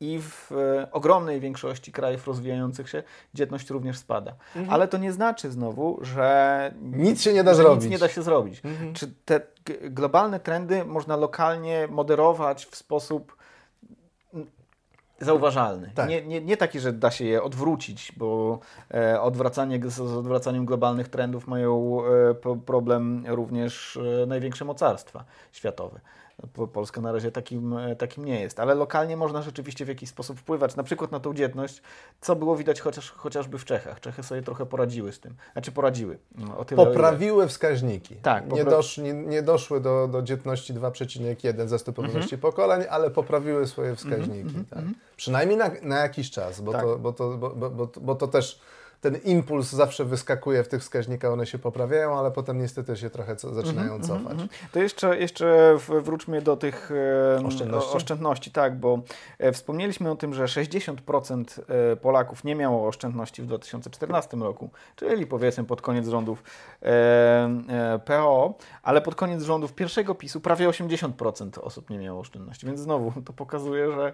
i 0.01 0.19
w 0.21 0.51
e, 0.51 0.91
ogromnej 0.91 1.39
większości 1.39 1.91
krajów 1.91 2.27
rozwijających 2.27 2.89
się 2.89 3.03
dzietność 3.33 3.69
również 3.69 3.97
spada. 3.97 4.33
Mhm. 4.55 4.73
Ale 4.73 4.87
to 4.87 4.97
nie 4.97 5.11
znaczy 5.11 5.51
znowu, 5.51 5.99
że 6.01 6.73
nic 6.81 7.21
się 7.21 7.33
nie 7.33 7.43
da 7.43 7.53
zrobić. 7.53 7.83
Nic 7.83 7.91
nie 7.91 7.97
da 7.97 8.07
się 8.07 8.21
zrobić. 8.21 8.61
Mhm. 8.65 8.93
Czy 8.93 9.13
te 9.25 9.41
globalne 9.81 10.39
trendy 10.39 10.85
można 10.85 11.15
lokalnie 11.15 11.87
moderować 11.91 12.65
w 12.65 12.75
sposób 12.75 13.35
zauważalny. 15.21 15.91
Tak. 15.95 16.09
Nie, 16.09 16.21
nie, 16.21 16.41
nie 16.41 16.57
taki, 16.57 16.79
że 16.79 16.93
da 16.93 17.11
się 17.11 17.25
je 17.25 17.43
odwrócić, 17.43 18.11
bo 18.17 18.59
e, 18.93 19.21
odwracanie, 19.21 19.79
z, 19.85 19.93
z 19.93 19.99
odwracaniem 19.99 20.65
globalnych 20.65 21.07
trendów 21.07 21.47
mają 21.47 22.01
e, 22.45 22.55
problem 22.65 23.23
również 23.27 23.99
e, 24.23 24.25
największe 24.25 24.65
mocarstwa 24.65 25.25
światowe. 25.51 25.99
Polska 26.73 27.01
na 27.01 27.11
razie 27.11 27.31
takim, 27.31 27.77
e, 27.77 27.95
takim 27.95 28.25
nie 28.25 28.41
jest, 28.41 28.59
ale 28.59 28.75
lokalnie 28.75 29.17
można 29.17 29.41
rzeczywiście 29.41 29.85
w 29.85 29.87
jakiś 29.87 30.09
sposób 30.09 30.39
wpływać, 30.39 30.75
na 30.75 30.83
przykład 30.83 31.11
na 31.11 31.19
tą 31.19 31.33
dzietność, 31.33 31.81
co 32.21 32.35
było 32.35 32.55
widać 32.55 32.81
chociaż, 32.81 33.11
chociażby 33.11 33.57
w 33.57 33.65
Czechach. 33.65 33.99
Czechy 33.99 34.23
sobie 34.23 34.41
trochę 34.41 34.65
poradziły 34.65 35.11
z 35.11 35.19
tym, 35.19 35.33
znaczy 35.53 35.71
poradziły. 35.71 36.17
No, 36.35 36.57
o 36.57 36.65
tyle, 36.65 36.85
Poprawiły 36.85 37.47
wskaźniki. 37.47 38.15
Tak. 38.15 38.43
Popra... 38.43 38.63
Nie, 38.63 38.69
dosz, 38.69 38.97
nie, 38.97 39.13
nie, 39.13 39.41
doszły 39.41 39.81
do, 39.81 40.07
do 40.07 40.21
dzietności 40.21 40.73
2,1 40.73 41.67
za 41.67 41.77
stopniowości 41.77 42.35
mhm. 42.35 42.41
pokoleń, 42.41 42.83
ale 42.89 43.11
poprawiły 43.11 43.67
swoje 43.67 43.95
wskaźniki. 43.95 44.39
Mhm, 44.39 44.65
tak. 44.65 44.79
Mhm. 44.79 44.95
Przynajmniej 45.17 45.57
na, 45.57 45.71
na 45.81 45.99
jakiś 45.99 46.31
czas, 46.31 46.61
bo, 46.61 46.71
tak. 46.71 46.81
to, 46.81 46.99
bo, 46.99 47.13
to, 47.13 47.37
bo, 47.37 47.69
bo, 47.69 47.87
bo 48.01 48.15
to 48.15 48.27
też 48.27 48.61
ten 49.01 49.15
impuls 49.15 49.71
zawsze 49.71 50.05
wyskakuje 50.05 50.63
w 50.63 50.67
tych 50.67 50.81
wskaźnikach, 50.81 51.31
one 51.31 51.45
się 51.45 51.59
poprawiają, 51.59 52.19
ale 52.19 52.31
potem 52.31 52.59
niestety 52.59 52.97
się 52.97 53.09
trochę 53.09 53.35
co, 53.35 53.53
zaczynają 53.53 53.89
mm 53.89 54.01
-hmm, 54.01 54.07
cofać. 54.07 54.33
Mm 54.33 54.47
-hmm. 54.47 54.49
To 54.71 54.79
jeszcze, 54.79 55.19
jeszcze 55.19 55.77
wróćmy 56.03 56.41
do 56.41 56.57
tych 56.57 56.91
oszczędności. 57.45 57.97
oszczędności, 57.97 58.51
tak, 58.51 58.79
bo 58.79 58.99
e, 59.39 59.51
wspomnieliśmy 59.51 60.11
o 60.11 60.15
tym, 60.15 60.33
że 60.33 60.45
60% 60.45 61.61
e, 61.91 61.95
Polaków 61.95 62.43
nie 62.43 62.55
miało 62.55 62.87
oszczędności 62.87 63.41
w 63.41 63.45
2014 63.45 64.37
roku, 64.37 64.69
czyli 64.95 65.27
powiedzmy 65.27 65.63
pod 65.63 65.81
koniec 65.81 66.07
rządów 66.07 66.43
e, 66.81 67.99
PO, 68.05 68.53
ale 68.83 69.01
pod 69.01 69.15
koniec 69.15 69.43
rządów 69.43 69.73
pierwszego 69.73 70.15
PiSu 70.15 70.41
prawie 70.41 70.69
80% 70.69 71.59
osób 71.61 71.89
nie 71.89 71.97
miało 71.97 72.19
oszczędności, 72.19 72.65
więc 72.65 72.79
znowu 72.79 73.21
to 73.21 73.33
pokazuje, 73.33 73.91
że 73.91 74.13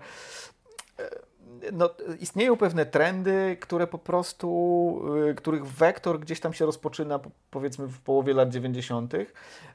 no, 1.74 1.90
istnieją 2.20 2.58
pewne 2.58 2.86
trendy, 2.86 3.58
które 3.60 3.88
po 3.88 3.98
prostu, 3.98 5.02
y, 5.30 5.36
których 5.36 5.66
wektor 5.66 6.20
gdzieś 6.20 6.40
tam 6.40 6.54
się 6.54 6.66
rozpoczyna, 6.66 7.20
powiedzmy 7.52 7.88
w 7.88 8.00
połowie 8.00 8.34
lat 8.34 8.50
90. 8.50 9.14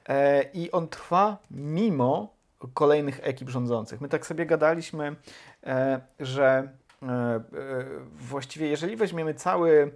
E, 0.08 0.42
i 0.42 0.72
on 0.72 0.88
trwa 0.88 1.38
mimo 1.50 2.34
kolejnych 2.74 3.20
ekip 3.22 3.48
rządzących. 3.48 4.00
My 4.00 4.08
tak 4.08 4.26
sobie 4.26 4.46
gadaliśmy, 4.46 5.16
e, 5.66 6.00
że 6.20 6.68
e, 7.02 7.40
właściwie 8.12 8.68
jeżeli 8.68 8.96
weźmiemy 8.96 9.34
cały 9.34 9.92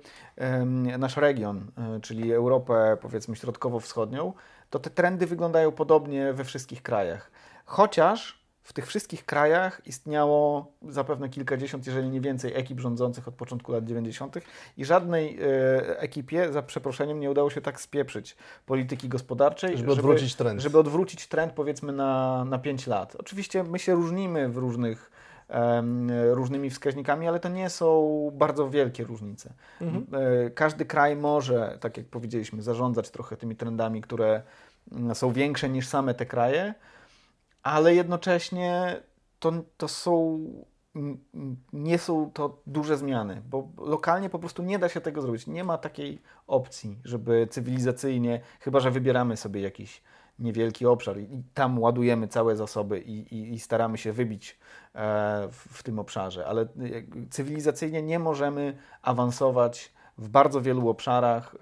nasz 0.99 1.17
region, 1.17 1.71
czyli 2.03 2.33
Europę 2.33 2.97
powiedzmy 3.01 3.37
środkowo-wschodnią, 3.37 4.33
to 4.71 4.79
te 4.79 4.91
trendy 4.91 5.27
wyglądają 5.27 5.73
podobnie 5.73 6.33
we 6.33 6.45
wszystkich 6.45 6.83
krajach. 6.83 7.31
Chociaż 7.65 8.46
w 8.67 8.73
tych 8.73 8.87
wszystkich 8.87 9.25
krajach 9.25 9.81
istniało 9.85 10.73
zapewne 10.89 11.29
kilkadziesiąt, 11.29 11.87
jeżeli 11.87 12.09
nie 12.09 12.21
więcej, 12.21 12.53
ekip 12.55 12.81
rządzących 12.81 13.29
od 13.29 13.35
początku 13.35 13.73
lat 13.73 13.85
90. 13.85 14.37
i 14.77 14.85
żadnej 14.85 15.39
e, 15.41 16.01
ekipie, 16.01 16.53
za 16.53 16.63
przeproszeniem, 16.63 17.21
nie 17.21 17.31
udało 17.31 17.51
się 17.51 17.61
tak 17.61 17.81
spieprzyć 17.81 18.37
polityki 18.67 19.09
gospodarczej, 19.09 19.71
żeby, 19.71 19.79
żeby 19.79 19.93
odwrócić 19.93 20.35
trend. 20.35 20.61
Żeby 20.61 20.79
odwrócić 20.79 21.27
trend, 21.27 21.53
powiedzmy, 21.53 21.93
na, 21.93 22.45
na 22.45 22.59
5 22.59 22.87
lat. 22.87 23.17
Oczywiście 23.19 23.65
my 23.65 23.79
się 23.79 23.95
różnimy 23.95 24.49
w 24.49 24.57
różnych 24.57 25.11
różnymi 26.31 26.71
wskaźnikami, 26.71 27.29
ale 27.29 27.41
to 27.41 27.49
nie 27.49 27.71
są 27.71 28.31
bardzo 28.35 28.71
wielkie 28.71 29.05
różnice. 29.05 29.53
Mhm. 29.81 30.07
E, 30.47 30.51
każdy 30.51 30.85
kraj 30.85 31.17
może, 31.17 31.79
tak 31.81 31.97
jak 31.97 32.07
powiedzieliśmy, 32.07 32.63
zarządzać 32.63 33.11
trochę 33.11 33.37
tymi 33.37 33.57
trendami, 33.57 34.01
które 34.01 34.43
mm, 34.93 35.15
są 35.15 35.33
większe 35.33 35.69
niż 35.69 35.89
same 35.89 36.15
te 36.15 36.27
kraje, 36.27 36.75
ale 37.67 37.95
jednocześnie 37.95 39.01
to, 39.39 39.53
to 39.77 39.89
są 39.89 40.41
nie 41.73 41.99
są 41.99 42.31
to 42.31 42.63
duże 42.67 42.97
zmiany, 42.97 43.43
bo 43.49 43.69
lokalnie 43.79 44.31
po 44.31 44.39
prostu 44.39 44.63
nie 44.63 44.79
da 44.79 44.89
się 44.89 45.01
tego 45.01 45.23
zrobić. 45.23 45.47
Nie 45.47 45.65
ma 45.65 45.79
takiej 45.79 46.23
opcji, 46.47 46.99
żeby 47.05 47.47
cywilizacyjnie, 47.51 48.41
chyba 48.61 48.81
że 48.81 48.91
wybieramy 48.91 49.37
sobie 49.37 49.61
jakiś 49.61 50.03
niewielki 50.39 50.87
obszar 50.87 51.19
i 51.19 51.43
tam 51.55 51.79
ładujemy 51.79 52.29
całe 52.29 52.57
zasoby 52.57 53.01
i, 53.01 53.35
i, 53.35 53.53
i 53.55 53.59
staramy 53.59 53.99
się 53.99 54.13
wybić 54.13 54.59
e, 54.95 55.49
w, 55.51 55.57
w, 55.57 55.83
tym 55.83 55.99
obszarze, 55.99 56.47
ale 56.47 56.67
cywilizacyjnie 57.31 58.03
nie 58.03 58.19
możemy 58.19 58.77
awansować 59.03 59.93
w 60.19 60.29
bardzo 60.29 60.61
wielu 60.61 60.89
obszarach 60.89 61.55
e, 61.55 61.59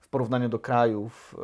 w 0.00 0.08
porównaniu 0.10 0.48
do 0.48 0.58
krajów, 0.58 1.36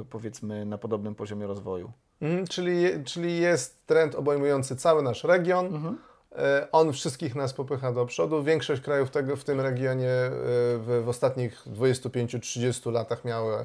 e, 0.00 0.04
powiedzmy, 0.04 0.66
na 0.66 0.78
podobnym 0.78 1.14
poziomie 1.14 1.46
rozwoju. 1.46 1.92
Mhm, 2.22 2.46
czyli, 2.46 3.04
czyli 3.04 3.40
jest 3.40 3.86
trend 3.86 4.14
obejmujący 4.14 4.76
cały 4.76 5.02
nasz 5.02 5.24
region. 5.24 5.66
Mhm. 5.66 5.98
E, 6.38 6.68
on 6.72 6.92
wszystkich 6.92 7.34
nas 7.34 7.52
popycha 7.52 7.92
do 7.92 8.06
przodu. 8.06 8.42
Większość 8.42 8.82
krajów 8.82 9.10
tego, 9.10 9.36
w 9.36 9.44
tym 9.44 9.60
regionie 9.60 10.10
e, 10.10 10.30
w, 10.78 11.02
w 11.04 11.08
ostatnich 11.08 11.66
25-30 11.66 12.92
latach 12.92 13.24
miały 13.24 13.54
e, 13.54 13.64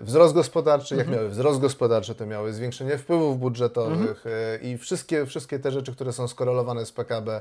wzrost 0.00 0.34
gospodarczy. 0.34 0.96
Jak 0.96 1.06
mhm. 1.06 1.18
miały 1.18 1.30
wzrost 1.30 1.60
gospodarczy, 1.60 2.14
to 2.14 2.26
miały 2.26 2.52
zwiększenie 2.52 2.98
wpływów 2.98 3.38
budżetowych 3.38 4.26
mhm. 4.26 4.62
i 4.62 4.78
wszystkie, 4.78 5.26
wszystkie 5.26 5.58
te 5.58 5.70
rzeczy, 5.70 5.92
które 5.92 6.12
są 6.12 6.28
skorelowane 6.28 6.86
z 6.86 6.92
PKB, 6.92 7.40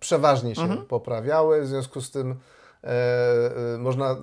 przeważnie 0.00 0.54
się 0.54 0.62
mhm. 0.62 0.86
poprawiały, 0.86 1.62
w 1.62 1.66
związku 1.66 2.00
z 2.00 2.10
tym 2.10 2.36
można 3.78 4.16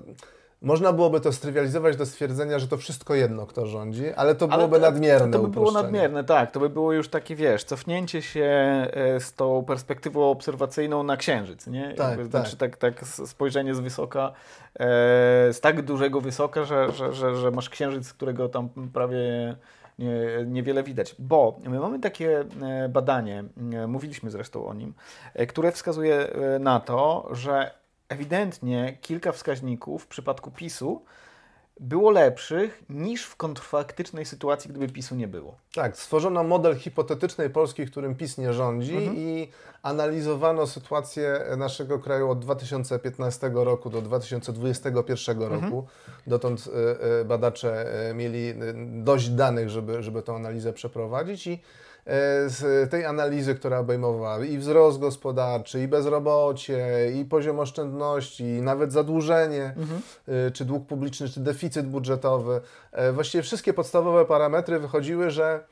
można 0.65 0.93
byłoby 0.93 1.21
to 1.21 1.31
strywializować 1.31 1.97
do 1.97 2.05
stwierdzenia, 2.05 2.59
że 2.59 2.67
to 2.67 2.77
wszystko 2.77 3.15
jedno, 3.15 3.45
kto 3.45 3.65
rządzi, 3.65 4.13
ale 4.13 4.35
to 4.35 4.47
byłoby 4.47 4.75
ale 4.75 4.85
to, 4.85 4.91
nadmierne. 4.91 5.31
To 5.31 5.39
by 5.39 5.47
było 5.47 5.71
nadmierne, 5.71 6.23
tak. 6.23 6.51
To 6.51 6.59
by 6.59 6.69
było 6.69 6.93
już 6.93 7.09
takie, 7.09 7.35
wiesz, 7.35 7.63
cofnięcie 7.63 8.21
się 8.21 8.43
e, 8.43 9.19
z 9.19 9.33
tą 9.33 9.63
perspektywą 9.63 10.29
obserwacyjną 10.29 11.03
na 11.03 11.17
księżyc, 11.17 11.67
nie? 11.67 11.93
Tak, 11.93 12.09
Jakby, 12.09 12.23
tak. 12.23 12.41
Znaczy 12.41 12.57
tak, 12.57 12.77
tak 12.77 13.05
spojrzenie 13.05 13.75
z 13.75 13.79
wysoka, 13.79 14.31
e, 14.79 14.83
z 15.53 15.59
tak 15.59 15.81
dużego 15.81 16.21
wysoka, 16.21 16.63
że, 16.63 16.91
że, 16.91 17.13
że, 17.13 17.35
że 17.35 17.51
masz 17.51 17.69
księżyc, 17.69 18.13
którego 18.13 18.49
tam 18.49 18.69
prawie 18.93 19.55
nie, 19.99 20.45
niewiele 20.45 20.83
widać, 20.83 21.15
bo 21.19 21.59
my 21.63 21.79
mamy 21.79 21.99
takie 21.99 22.45
e, 22.61 22.89
badanie, 22.89 23.43
mówiliśmy 23.87 24.29
zresztą 24.29 24.67
o 24.67 24.73
nim, 24.73 24.93
które 25.47 25.71
wskazuje 25.71 26.27
na 26.59 26.79
to, 26.79 27.29
że 27.31 27.84
ewidentnie 28.09 28.97
kilka 29.01 29.31
wskaźników 29.31 30.03
w 30.03 30.07
przypadku 30.07 30.51
PiSu 30.51 31.01
było 31.79 32.11
lepszych 32.11 32.83
niż 32.89 33.25
w 33.25 33.35
kontrfaktycznej 33.35 34.25
sytuacji, 34.25 34.69
gdyby 34.69 34.89
PiSu 34.89 35.15
nie 35.15 35.27
było. 35.27 35.55
Tak, 35.73 35.97
stworzono 35.97 36.43
model 36.43 36.75
hipotetycznej 36.75 37.49
Polski, 37.49 37.85
w 37.85 37.91
którym 37.91 38.15
PiS 38.15 38.37
nie 38.37 38.53
rządzi 38.53 38.95
mhm. 38.95 39.17
i 39.17 39.49
analizowano 39.83 40.67
sytuację 40.67 41.41
naszego 41.57 41.99
kraju 41.99 42.29
od 42.29 42.39
2015 42.39 43.51
roku 43.53 43.89
do 43.89 44.01
2021 44.01 45.43
mhm. 45.43 45.63
roku. 45.63 45.87
Dotąd 46.27 46.67
y, 46.67 47.21
y, 47.21 47.25
badacze 47.25 47.85
y, 48.09 48.13
mieli 48.13 48.53
dość 49.03 49.29
danych, 49.29 49.69
żeby, 49.69 50.03
żeby 50.03 50.21
tę 50.21 50.33
analizę 50.33 50.73
przeprowadzić 50.73 51.47
i 51.47 51.53
E, 51.53 51.57
z 52.47 52.89
tej 52.91 53.05
analizy, 53.05 53.55
która 53.55 53.79
obejmowała 53.79 54.45
i 54.45 54.57
wzrost 54.57 54.99
gospodarczy, 54.99 55.83
i 55.83 55.87
bezrobocie, 55.87 57.11
i 57.15 57.25
poziom 57.25 57.59
oszczędności, 57.59 58.43
i 58.43 58.61
nawet 58.61 58.93
zadłużenie, 58.93 59.73
mhm. 59.77 60.01
E, 60.27 60.51
czy 60.51 60.65
dług 60.65 60.87
publiczny, 60.87 61.29
czy 61.29 61.39
deficyt 61.39 61.87
budżetowy. 61.87 62.61
E, 62.91 63.11
właściwie 63.11 63.41
wszystkie 63.41 63.73
podstawowe 63.73 64.25
parametry 64.25 64.79
wychodziły, 64.79 65.31
że 65.31 65.63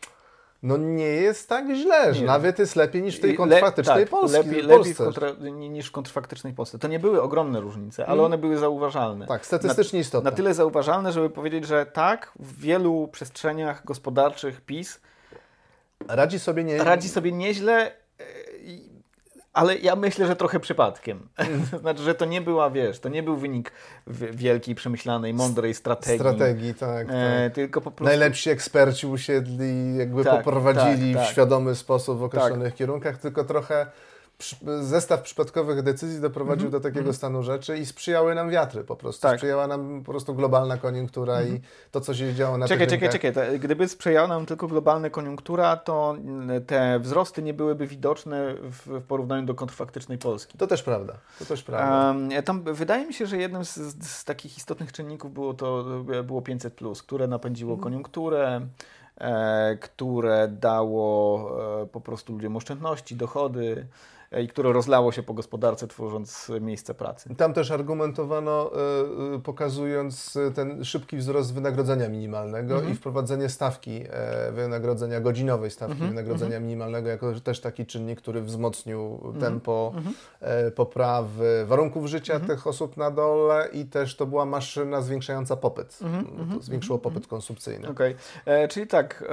no 0.63 0.77
nie 0.77 1.07
jest 1.07 1.49
tak 1.49 1.65
źle, 1.75 2.13
że 2.13 2.21
nie. 2.21 2.27
nawet 2.27 2.59
jest 2.59 2.75
lepiej 2.75 3.01
niż 3.01 3.17
w 3.17 3.19
tej 3.19 3.35
kontrfaktycznej 3.35 3.97
Le, 3.97 4.01
tak, 4.01 4.09
Polsce. 4.09 4.37
Lepiej, 4.37 4.61
lepiej 4.61 4.93
w 4.93 4.97
kontra, 4.97 5.31
niż 5.51 5.87
w 5.87 5.91
kontrfaktycznej 5.91 6.53
Polsce. 6.53 6.79
To 6.79 6.87
nie 6.87 6.99
były 6.99 7.21
ogromne 7.21 7.61
różnice, 7.61 8.05
ale 8.05 8.07
hmm. 8.07 8.25
one 8.25 8.37
były 8.37 8.57
zauważalne. 8.57 9.27
Tak, 9.27 9.45
statystycznie 9.45 9.99
na, 9.99 10.01
istotne. 10.01 10.31
Na 10.31 10.37
tyle 10.37 10.53
zauważalne, 10.53 11.11
żeby 11.11 11.29
powiedzieć, 11.29 11.67
że 11.67 11.85
tak, 11.85 12.31
w 12.39 12.59
wielu 12.59 13.07
przestrzeniach 13.07 13.85
gospodarczych 13.85 14.61
PiS 14.61 14.99
Radzi 16.07 16.39
sobie, 16.39 16.63
nie... 16.63 16.83
Radzi 16.83 17.09
sobie 17.09 17.31
nieźle, 17.31 17.91
e, 18.19 18.23
ale 19.53 19.77
ja 19.77 19.95
myślę, 19.95 20.27
że 20.27 20.35
trochę 20.35 20.59
przypadkiem. 20.59 21.29
znaczy, 21.81 22.03
że 22.03 22.15
to 22.15 22.25
nie 22.25 22.41
była, 22.41 22.69
wiesz, 22.69 22.99
to 22.99 23.09
nie 23.09 23.23
był 23.23 23.37
wynik 23.37 23.71
wielkiej, 24.31 24.75
przemyślanej, 24.75 25.33
mądrej 25.33 25.73
strategii. 25.73 26.19
Strategii, 26.19 26.73
tak. 26.73 27.07
E, 27.09 27.43
tak. 27.43 27.55
tylko 27.55 27.81
po 27.81 27.91
prostu... 27.91 28.09
Najlepsi 28.09 28.49
eksperci 28.49 29.07
usiedli, 29.07 29.97
jakby 29.97 30.23
tak, 30.23 30.37
poprowadzili 30.37 31.13
tak, 31.13 31.21
tak. 31.21 31.29
w 31.29 31.31
świadomy 31.31 31.75
sposób 31.75 32.19
w 32.19 32.23
określonych 32.23 32.67
tak. 32.67 32.75
kierunkach, 32.75 33.17
tylko 33.17 33.43
trochę 33.43 33.85
zestaw 34.81 35.21
przypadkowych 35.21 35.81
decyzji 35.81 36.21
doprowadził 36.21 36.67
mm 36.67 36.69
-hmm. 36.69 36.81
do 36.83 36.89
takiego 36.89 36.99
mm 36.99 37.13
-hmm. 37.13 37.17
stanu 37.17 37.43
rzeczy 37.43 37.77
i 37.77 37.85
sprzyjały 37.85 38.35
nam 38.35 38.49
wiatry 38.49 38.83
po 38.83 38.95
prostu. 38.95 39.21
Tak. 39.21 39.37
Sprzyjała 39.37 39.67
nam 39.67 40.03
po 40.03 40.11
prostu 40.11 40.35
globalna 40.35 40.77
koniunktura 40.77 41.33
mm 41.33 41.45
-hmm. 41.45 41.51
i 41.51 41.55
mhm. 41.55 41.71
to, 41.91 42.01
co 42.01 42.13
się 42.13 42.33
działo 42.33 42.57
na 42.57 42.67
Czekaj, 42.67 42.87
czekaj, 42.87 43.09
czekaj, 43.09 43.33
czekaj. 43.33 43.59
Gdyby 43.59 43.87
sprzyjała 43.87 44.27
nam 44.27 44.45
tylko 44.45 44.67
globalna 44.67 45.09
koniunktura, 45.09 45.77
to 45.77 46.15
te 46.67 46.99
wzrosty 46.99 47.41
nie 47.43 47.53
byłyby 47.53 47.87
widoczne 47.87 48.55
w, 48.55 49.01
porównaniu 49.07 49.45
do 49.45 49.55
kontrfaktycznej 49.55 50.17
Polski. 50.17 50.57
To 50.57 50.67
też 50.67 50.83
prawda. 50.83 51.13
To 51.39 51.45
też 51.45 51.63
prawda. 51.63 52.07
Um, 52.07 52.43
tam 52.43 52.63
wydaje 52.63 53.05
mi 53.05 53.13
się, 53.13 53.25
że 53.25 53.37
jednym 53.37 53.65
z, 53.65 53.75
z, 54.05 54.23
takich 54.23 54.57
istotnych 54.57 54.91
czynników 54.91 55.33
było 55.33 55.53
to 55.53 55.85
było 56.23 56.41
500, 56.41 56.79
które 57.07 57.27
napędziło 57.27 57.73
mhm. 57.73 57.83
koniunkturę. 57.83 58.61
E, 59.17 59.77
które 59.81 60.47
dało 60.47 61.49
e, 61.81 61.85
po 61.85 62.01
prostu 62.01 62.33
ludziom 62.33 62.57
oszczędności, 62.57 63.15
dochody, 63.15 63.87
i 64.41 64.47
które 64.47 64.73
rozlało 64.73 65.11
się 65.11 65.23
po 65.23 65.33
gospodarce, 65.33 65.87
tworząc 65.87 66.51
miejsce 66.61 66.93
pracy. 66.93 67.35
Tam 67.35 67.53
też 67.53 67.71
argumentowano, 67.71 68.71
e, 69.31 69.35
e, 69.35 69.39
pokazując 69.39 70.37
ten 70.55 70.85
szybki 70.85 71.17
wzrost 71.17 71.53
wynagrodzenia 71.53 72.09
minimalnego 72.09 72.75
mhm. 72.75 72.93
i 72.93 72.95
wprowadzenie 72.95 73.49
stawki 73.49 74.03
e, 74.09 74.51
wynagrodzenia 74.51 75.21
godzinowej, 75.21 75.71
stawki 75.71 75.93
mhm. 75.93 76.09
wynagrodzenia 76.09 76.55
mhm. 76.55 76.63
minimalnego, 76.63 77.09
jako 77.09 77.33
też 77.39 77.59
taki 77.59 77.85
czynnik, 77.85 78.21
który 78.21 78.41
wzmocnił 78.41 79.13
mhm. 79.13 79.39
tempo 79.39 79.93
mhm. 79.95 80.15
poprawy 80.71 81.65
warunków 81.65 82.07
życia 82.07 82.39
tych 82.39 82.67
osób 82.67 82.97
na 82.97 83.11
dole 83.11 83.69
i 83.73 83.85
też 83.85 84.15
to 84.15 84.25
była 84.25 84.45
maszyna 84.45 85.01
zwiększająca 85.01 85.55
popyt. 85.55 85.99
To 85.99 86.63
zwiększyło 86.63 86.99
popyt 86.99 87.27
konsumpcyjny. 87.27 87.89
Okej, 87.89 88.15
okay. 88.41 88.67
czyli 88.67 88.87
tak, 88.87 89.23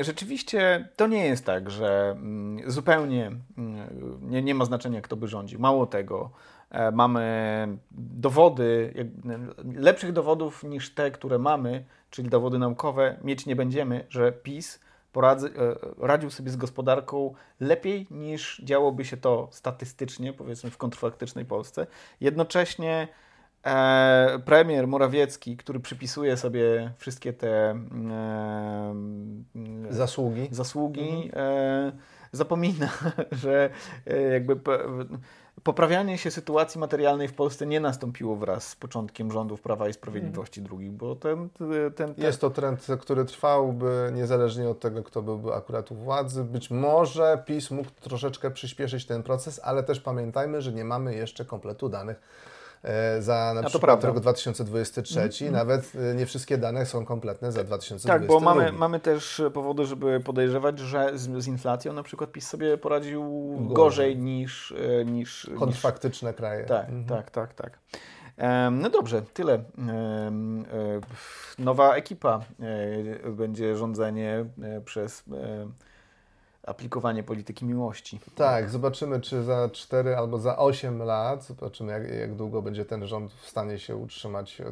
rzeczywiście 0.00 0.88
to 0.96 1.06
nie 1.06 1.26
jest 1.26 1.44
tak, 1.44 1.70
że 1.70 2.10
mm, 2.10 2.70
zupełnie 2.70 3.32
mm, 3.58 3.88
nie, 4.22 4.42
nie 4.44 4.54
ma 4.54 4.64
znaczenia, 4.64 5.00
kto 5.00 5.16
by 5.16 5.28
rządził. 5.28 5.60
Mało 5.60 5.86
tego, 5.86 6.30
e, 6.70 6.90
mamy 6.90 7.78
dowody, 7.90 8.94
lepszych 9.76 10.12
dowodów 10.12 10.64
niż 10.64 10.94
te, 10.94 11.10
które 11.10 11.38
mamy, 11.38 11.84
czyli 12.10 12.28
dowody 12.28 12.58
naukowe, 12.58 13.18
mieć 13.24 13.46
nie 13.46 13.56
będziemy, 13.56 14.06
że 14.08 14.32
PiS 14.32 14.80
poradzi, 15.14 15.46
e, 15.46 15.50
radził 15.98 16.30
sobie 16.30 16.50
z 16.50 16.56
gospodarką 16.56 17.34
lepiej 17.60 18.06
niż 18.10 18.62
działoby 18.64 19.04
się 19.04 19.16
to 19.16 19.48
statystycznie, 19.50 20.32
powiedzmy 20.32 20.70
w 20.70 20.76
kontrfaktycznej 20.76 21.44
Polsce. 21.44 21.86
Jednocześnie 22.20 23.08
e, 23.64 24.38
premier 24.44 24.88
Morawiecki, 24.88 25.56
który 25.56 25.80
przypisuje 25.80 26.36
sobie 26.36 26.92
wszystkie 26.98 27.32
te 27.32 27.50
e, 27.50 28.94
zasługi, 29.90 30.48
zasługi 30.50 31.10
mhm. 31.10 31.32
e, 31.34 31.92
zapomina, 32.36 32.88
że 33.42 33.70
e, 34.06 34.20
jakby 34.20 34.56
poprawianie 35.62 36.18
się 36.18 36.30
sytuacji 36.30 36.80
materialnej 36.80 37.28
w 37.28 37.34
Polsce 37.34 37.66
nie 37.66 37.80
nastąpiło 37.80 38.36
wraz 38.36 38.68
z 38.68 38.76
początkiem 38.76 39.32
rządów 39.32 39.60
Prawa 39.60 39.88
i 39.88 39.92
Sprawiedliwości 39.92 40.60
mm. 40.60 40.68
drugich, 40.68 40.92
bo 40.92 41.16
ten, 41.16 41.48
ten, 41.50 41.92
ten, 41.94 42.14
Jest 42.18 42.40
to 42.40 42.50
trend, 42.50 42.86
który 43.00 43.24
trwałby 43.24 44.12
niezależnie 44.14 44.68
od 44.68 44.80
tego, 44.80 45.02
kto 45.02 45.22
byłby 45.22 45.54
akurat 45.54 45.92
u 45.92 45.94
władzy. 45.94 46.44
Być 46.44 46.70
może 46.70 47.42
PiS 47.46 47.70
mógł 47.70 47.90
troszeczkę 47.90 48.50
przyspieszyć 48.50 49.06
ten 49.06 49.22
proces, 49.22 49.60
ale 49.64 49.82
też 49.82 50.00
pamiętajmy, 50.00 50.62
że 50.62 50.72
nie 50.72 50.84
mamy 50.84 51.14
jeszcze 51.14 51.44
kompletu 51.44 51.88
danych 51.88 52.20
za 53.18 53.52
na 53.54 53.62
przykład 53.62 54.04
rok 54.04 54.20
2023. 54.20 55.18
Mm 55.20 55.30
-hmm. 55.30 55.52
Nawet 55.52 55.92
e, 56.10 56.14
nie 56.14 56.26
wszystkie 56.26 56.58
dane 56.58 56.86
są 56.86 57.04
kompletne 57.04 57.52
za 57.52 57.64
2022. 57.64 58.18
Tak, 58.18 58.26
bo 58.26 58.40
mamy, 58.40 58.72
mamy 58.72 59.00
też 59.00 59.42
powody, 59.54 59.84
żeby 59.84 60.20
podejrzewać, 60.20 60.78
że 60.78 61.18
z, 61.18 61.42
z 61.44 61.46
inflacją 61.46 61.92
na 61.92 62.02
przykład 62.02 62.32
PiS 62.32 62.48
sobie 62.48 62.78
poradził 62.78 63.24
gorzej, 63.58 63.74
gorzej 63.74 64.16
niż, 64.16 64.74
e, 65.00 65.04
niż... 65.04 65.50
Kontrfaktyczne 65.58 66.30
niż... 66.30 66.36
kraje. 66.36 66.64
Tak, 66.64 66.88
mm 66.88 67.04
-hmm. 67.04 67.08
tak, 67.08 67.30
tak, 67.30 67.54
tak. 67.54 67.78
No 68.72 68.90
dobrze, 68.90 69.22
tyle. 69.22 69.64
Nowa 71.58 71.94
ekipa 71.94 72.40
będzie 73.36 73.76
rządzenie 73.76 74.44
przez 74.84 75.24
aplikowanie 76.66 77.22
polityki 77.22 77.64
miłości. 77.64 78.20
Tak, 78.34 78.70
zobaczymy, 78.70 79.20
czy 79.20 79.42
za 79.42 79.68
4 79.72 80.16
albo 80.16 80.38
za 80.38 80.58
8 80.58 81.02
lat, 81.02 81.44
zobaczymy, 81.44 81.92
jak, 81.92 82.14
jak 82.20 82.34
długo 82.34 82.62
będzie 82.62 82.84
ten 82.84 83.06
rząd 83.06 83.32
w 83.32 83.48
stanie 83.48 83.78
się 83.78 83.96
utrzymać. 83.96 84.60
E, 84.60 84.64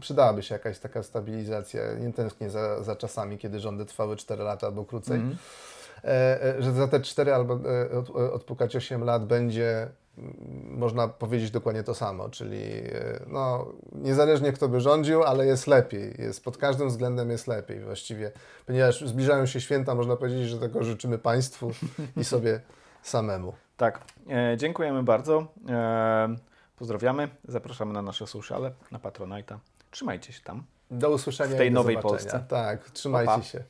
przydałaby 0.00 0.42
się 0.42 0.54
jakaś 0.54 0.78
taka 0.78 1.02
stabilizacja. 1.02 1.82
Nie 2.00 2.12
tęsknię 2.12 2.50
za, 2.50 2.82
za 2.82 2.96
czasami, 2.96 3.38
kiedy 3.38 3.60
rządy 3.60 3.84
trwały 3.84 4.16
4 4.16 4.42
lata 4.42 4.66
albo 4.66 4.84
krócej. 4.84 5.16
Mm. 5.16 5.36
Że 6.58 6.72
za 6.72 6.88
te 6.88 7.00
4 7.00 7.34
albo 7.34 7.58
odpukać 8.32 8.76
8 8.76 9.04
lat 9.04 9.26
będzie 9.26 9.88
można 10.64 11.08
powiedzieć 11.08 11.50
dokładnie 11.50 11.82
to 11.82 11.94
samo, 11.94 12.28
czyli 12.28 12.62
e, 12.62 13.20
no, 13.26 13.72
niezależnie 13.92 14.52
kto 14.52 14.68
by 14.68 14.80
rządził, 14.80 15.22
ale 15.22 15.46
jest 15.46 15.66
lepiej, 15.66 16.14
jest, 16.18 16.44
pod 16.44 16.56
każdym 16.56 16.88
względem 16.88 17.30
jest 17.30 17.46
lepiej 17.46 17.80
właściwie, 17.80 18.32
ponieważ 18.66 19.00
zbliżają 19.00 19.46
się 19.46 19.60
święta, 19.60 19.94
można 19.94 20.16
powiedzieć, 20.16 20.48
że 20.48 20.58
tego 20.58 20.84
życzymy 20.84 21.18
Państwu 21.18 21.70
i 22.16 22.24
sobie 22.24 22.60
samemu. 23.02 23.52
Tak, 23.76 24.00
e, 24.30 24.56
dziękujemy 24.56 25.02
bardzo, 25.02 25.46
e, 25.68 26.36
pozdrawiamy, 26.76 27.28
zapraszamy 27.48 27.92
na 27.92 28.02
nasze 28.02 28.26
sociale, 28.26 28.72
na 28.90 28.98
Patronite'a, 28.98 29.56
trzymajcie 29.90 30.32
się 30.32 30.42
tam. 30.42 30.62
Do 30.90 31.10
usłyszenia 31.10 31.54
w 31.54 31.58
tej 31.58 31.72
nowej 31.72 31.98
Polsce. 31.98 32.44
Tak, 32.48 32.90
trzymajcie 32.90 33.32
pa, 33.32 33.38
pa. 33.38 33.44
się. 33.44 33.64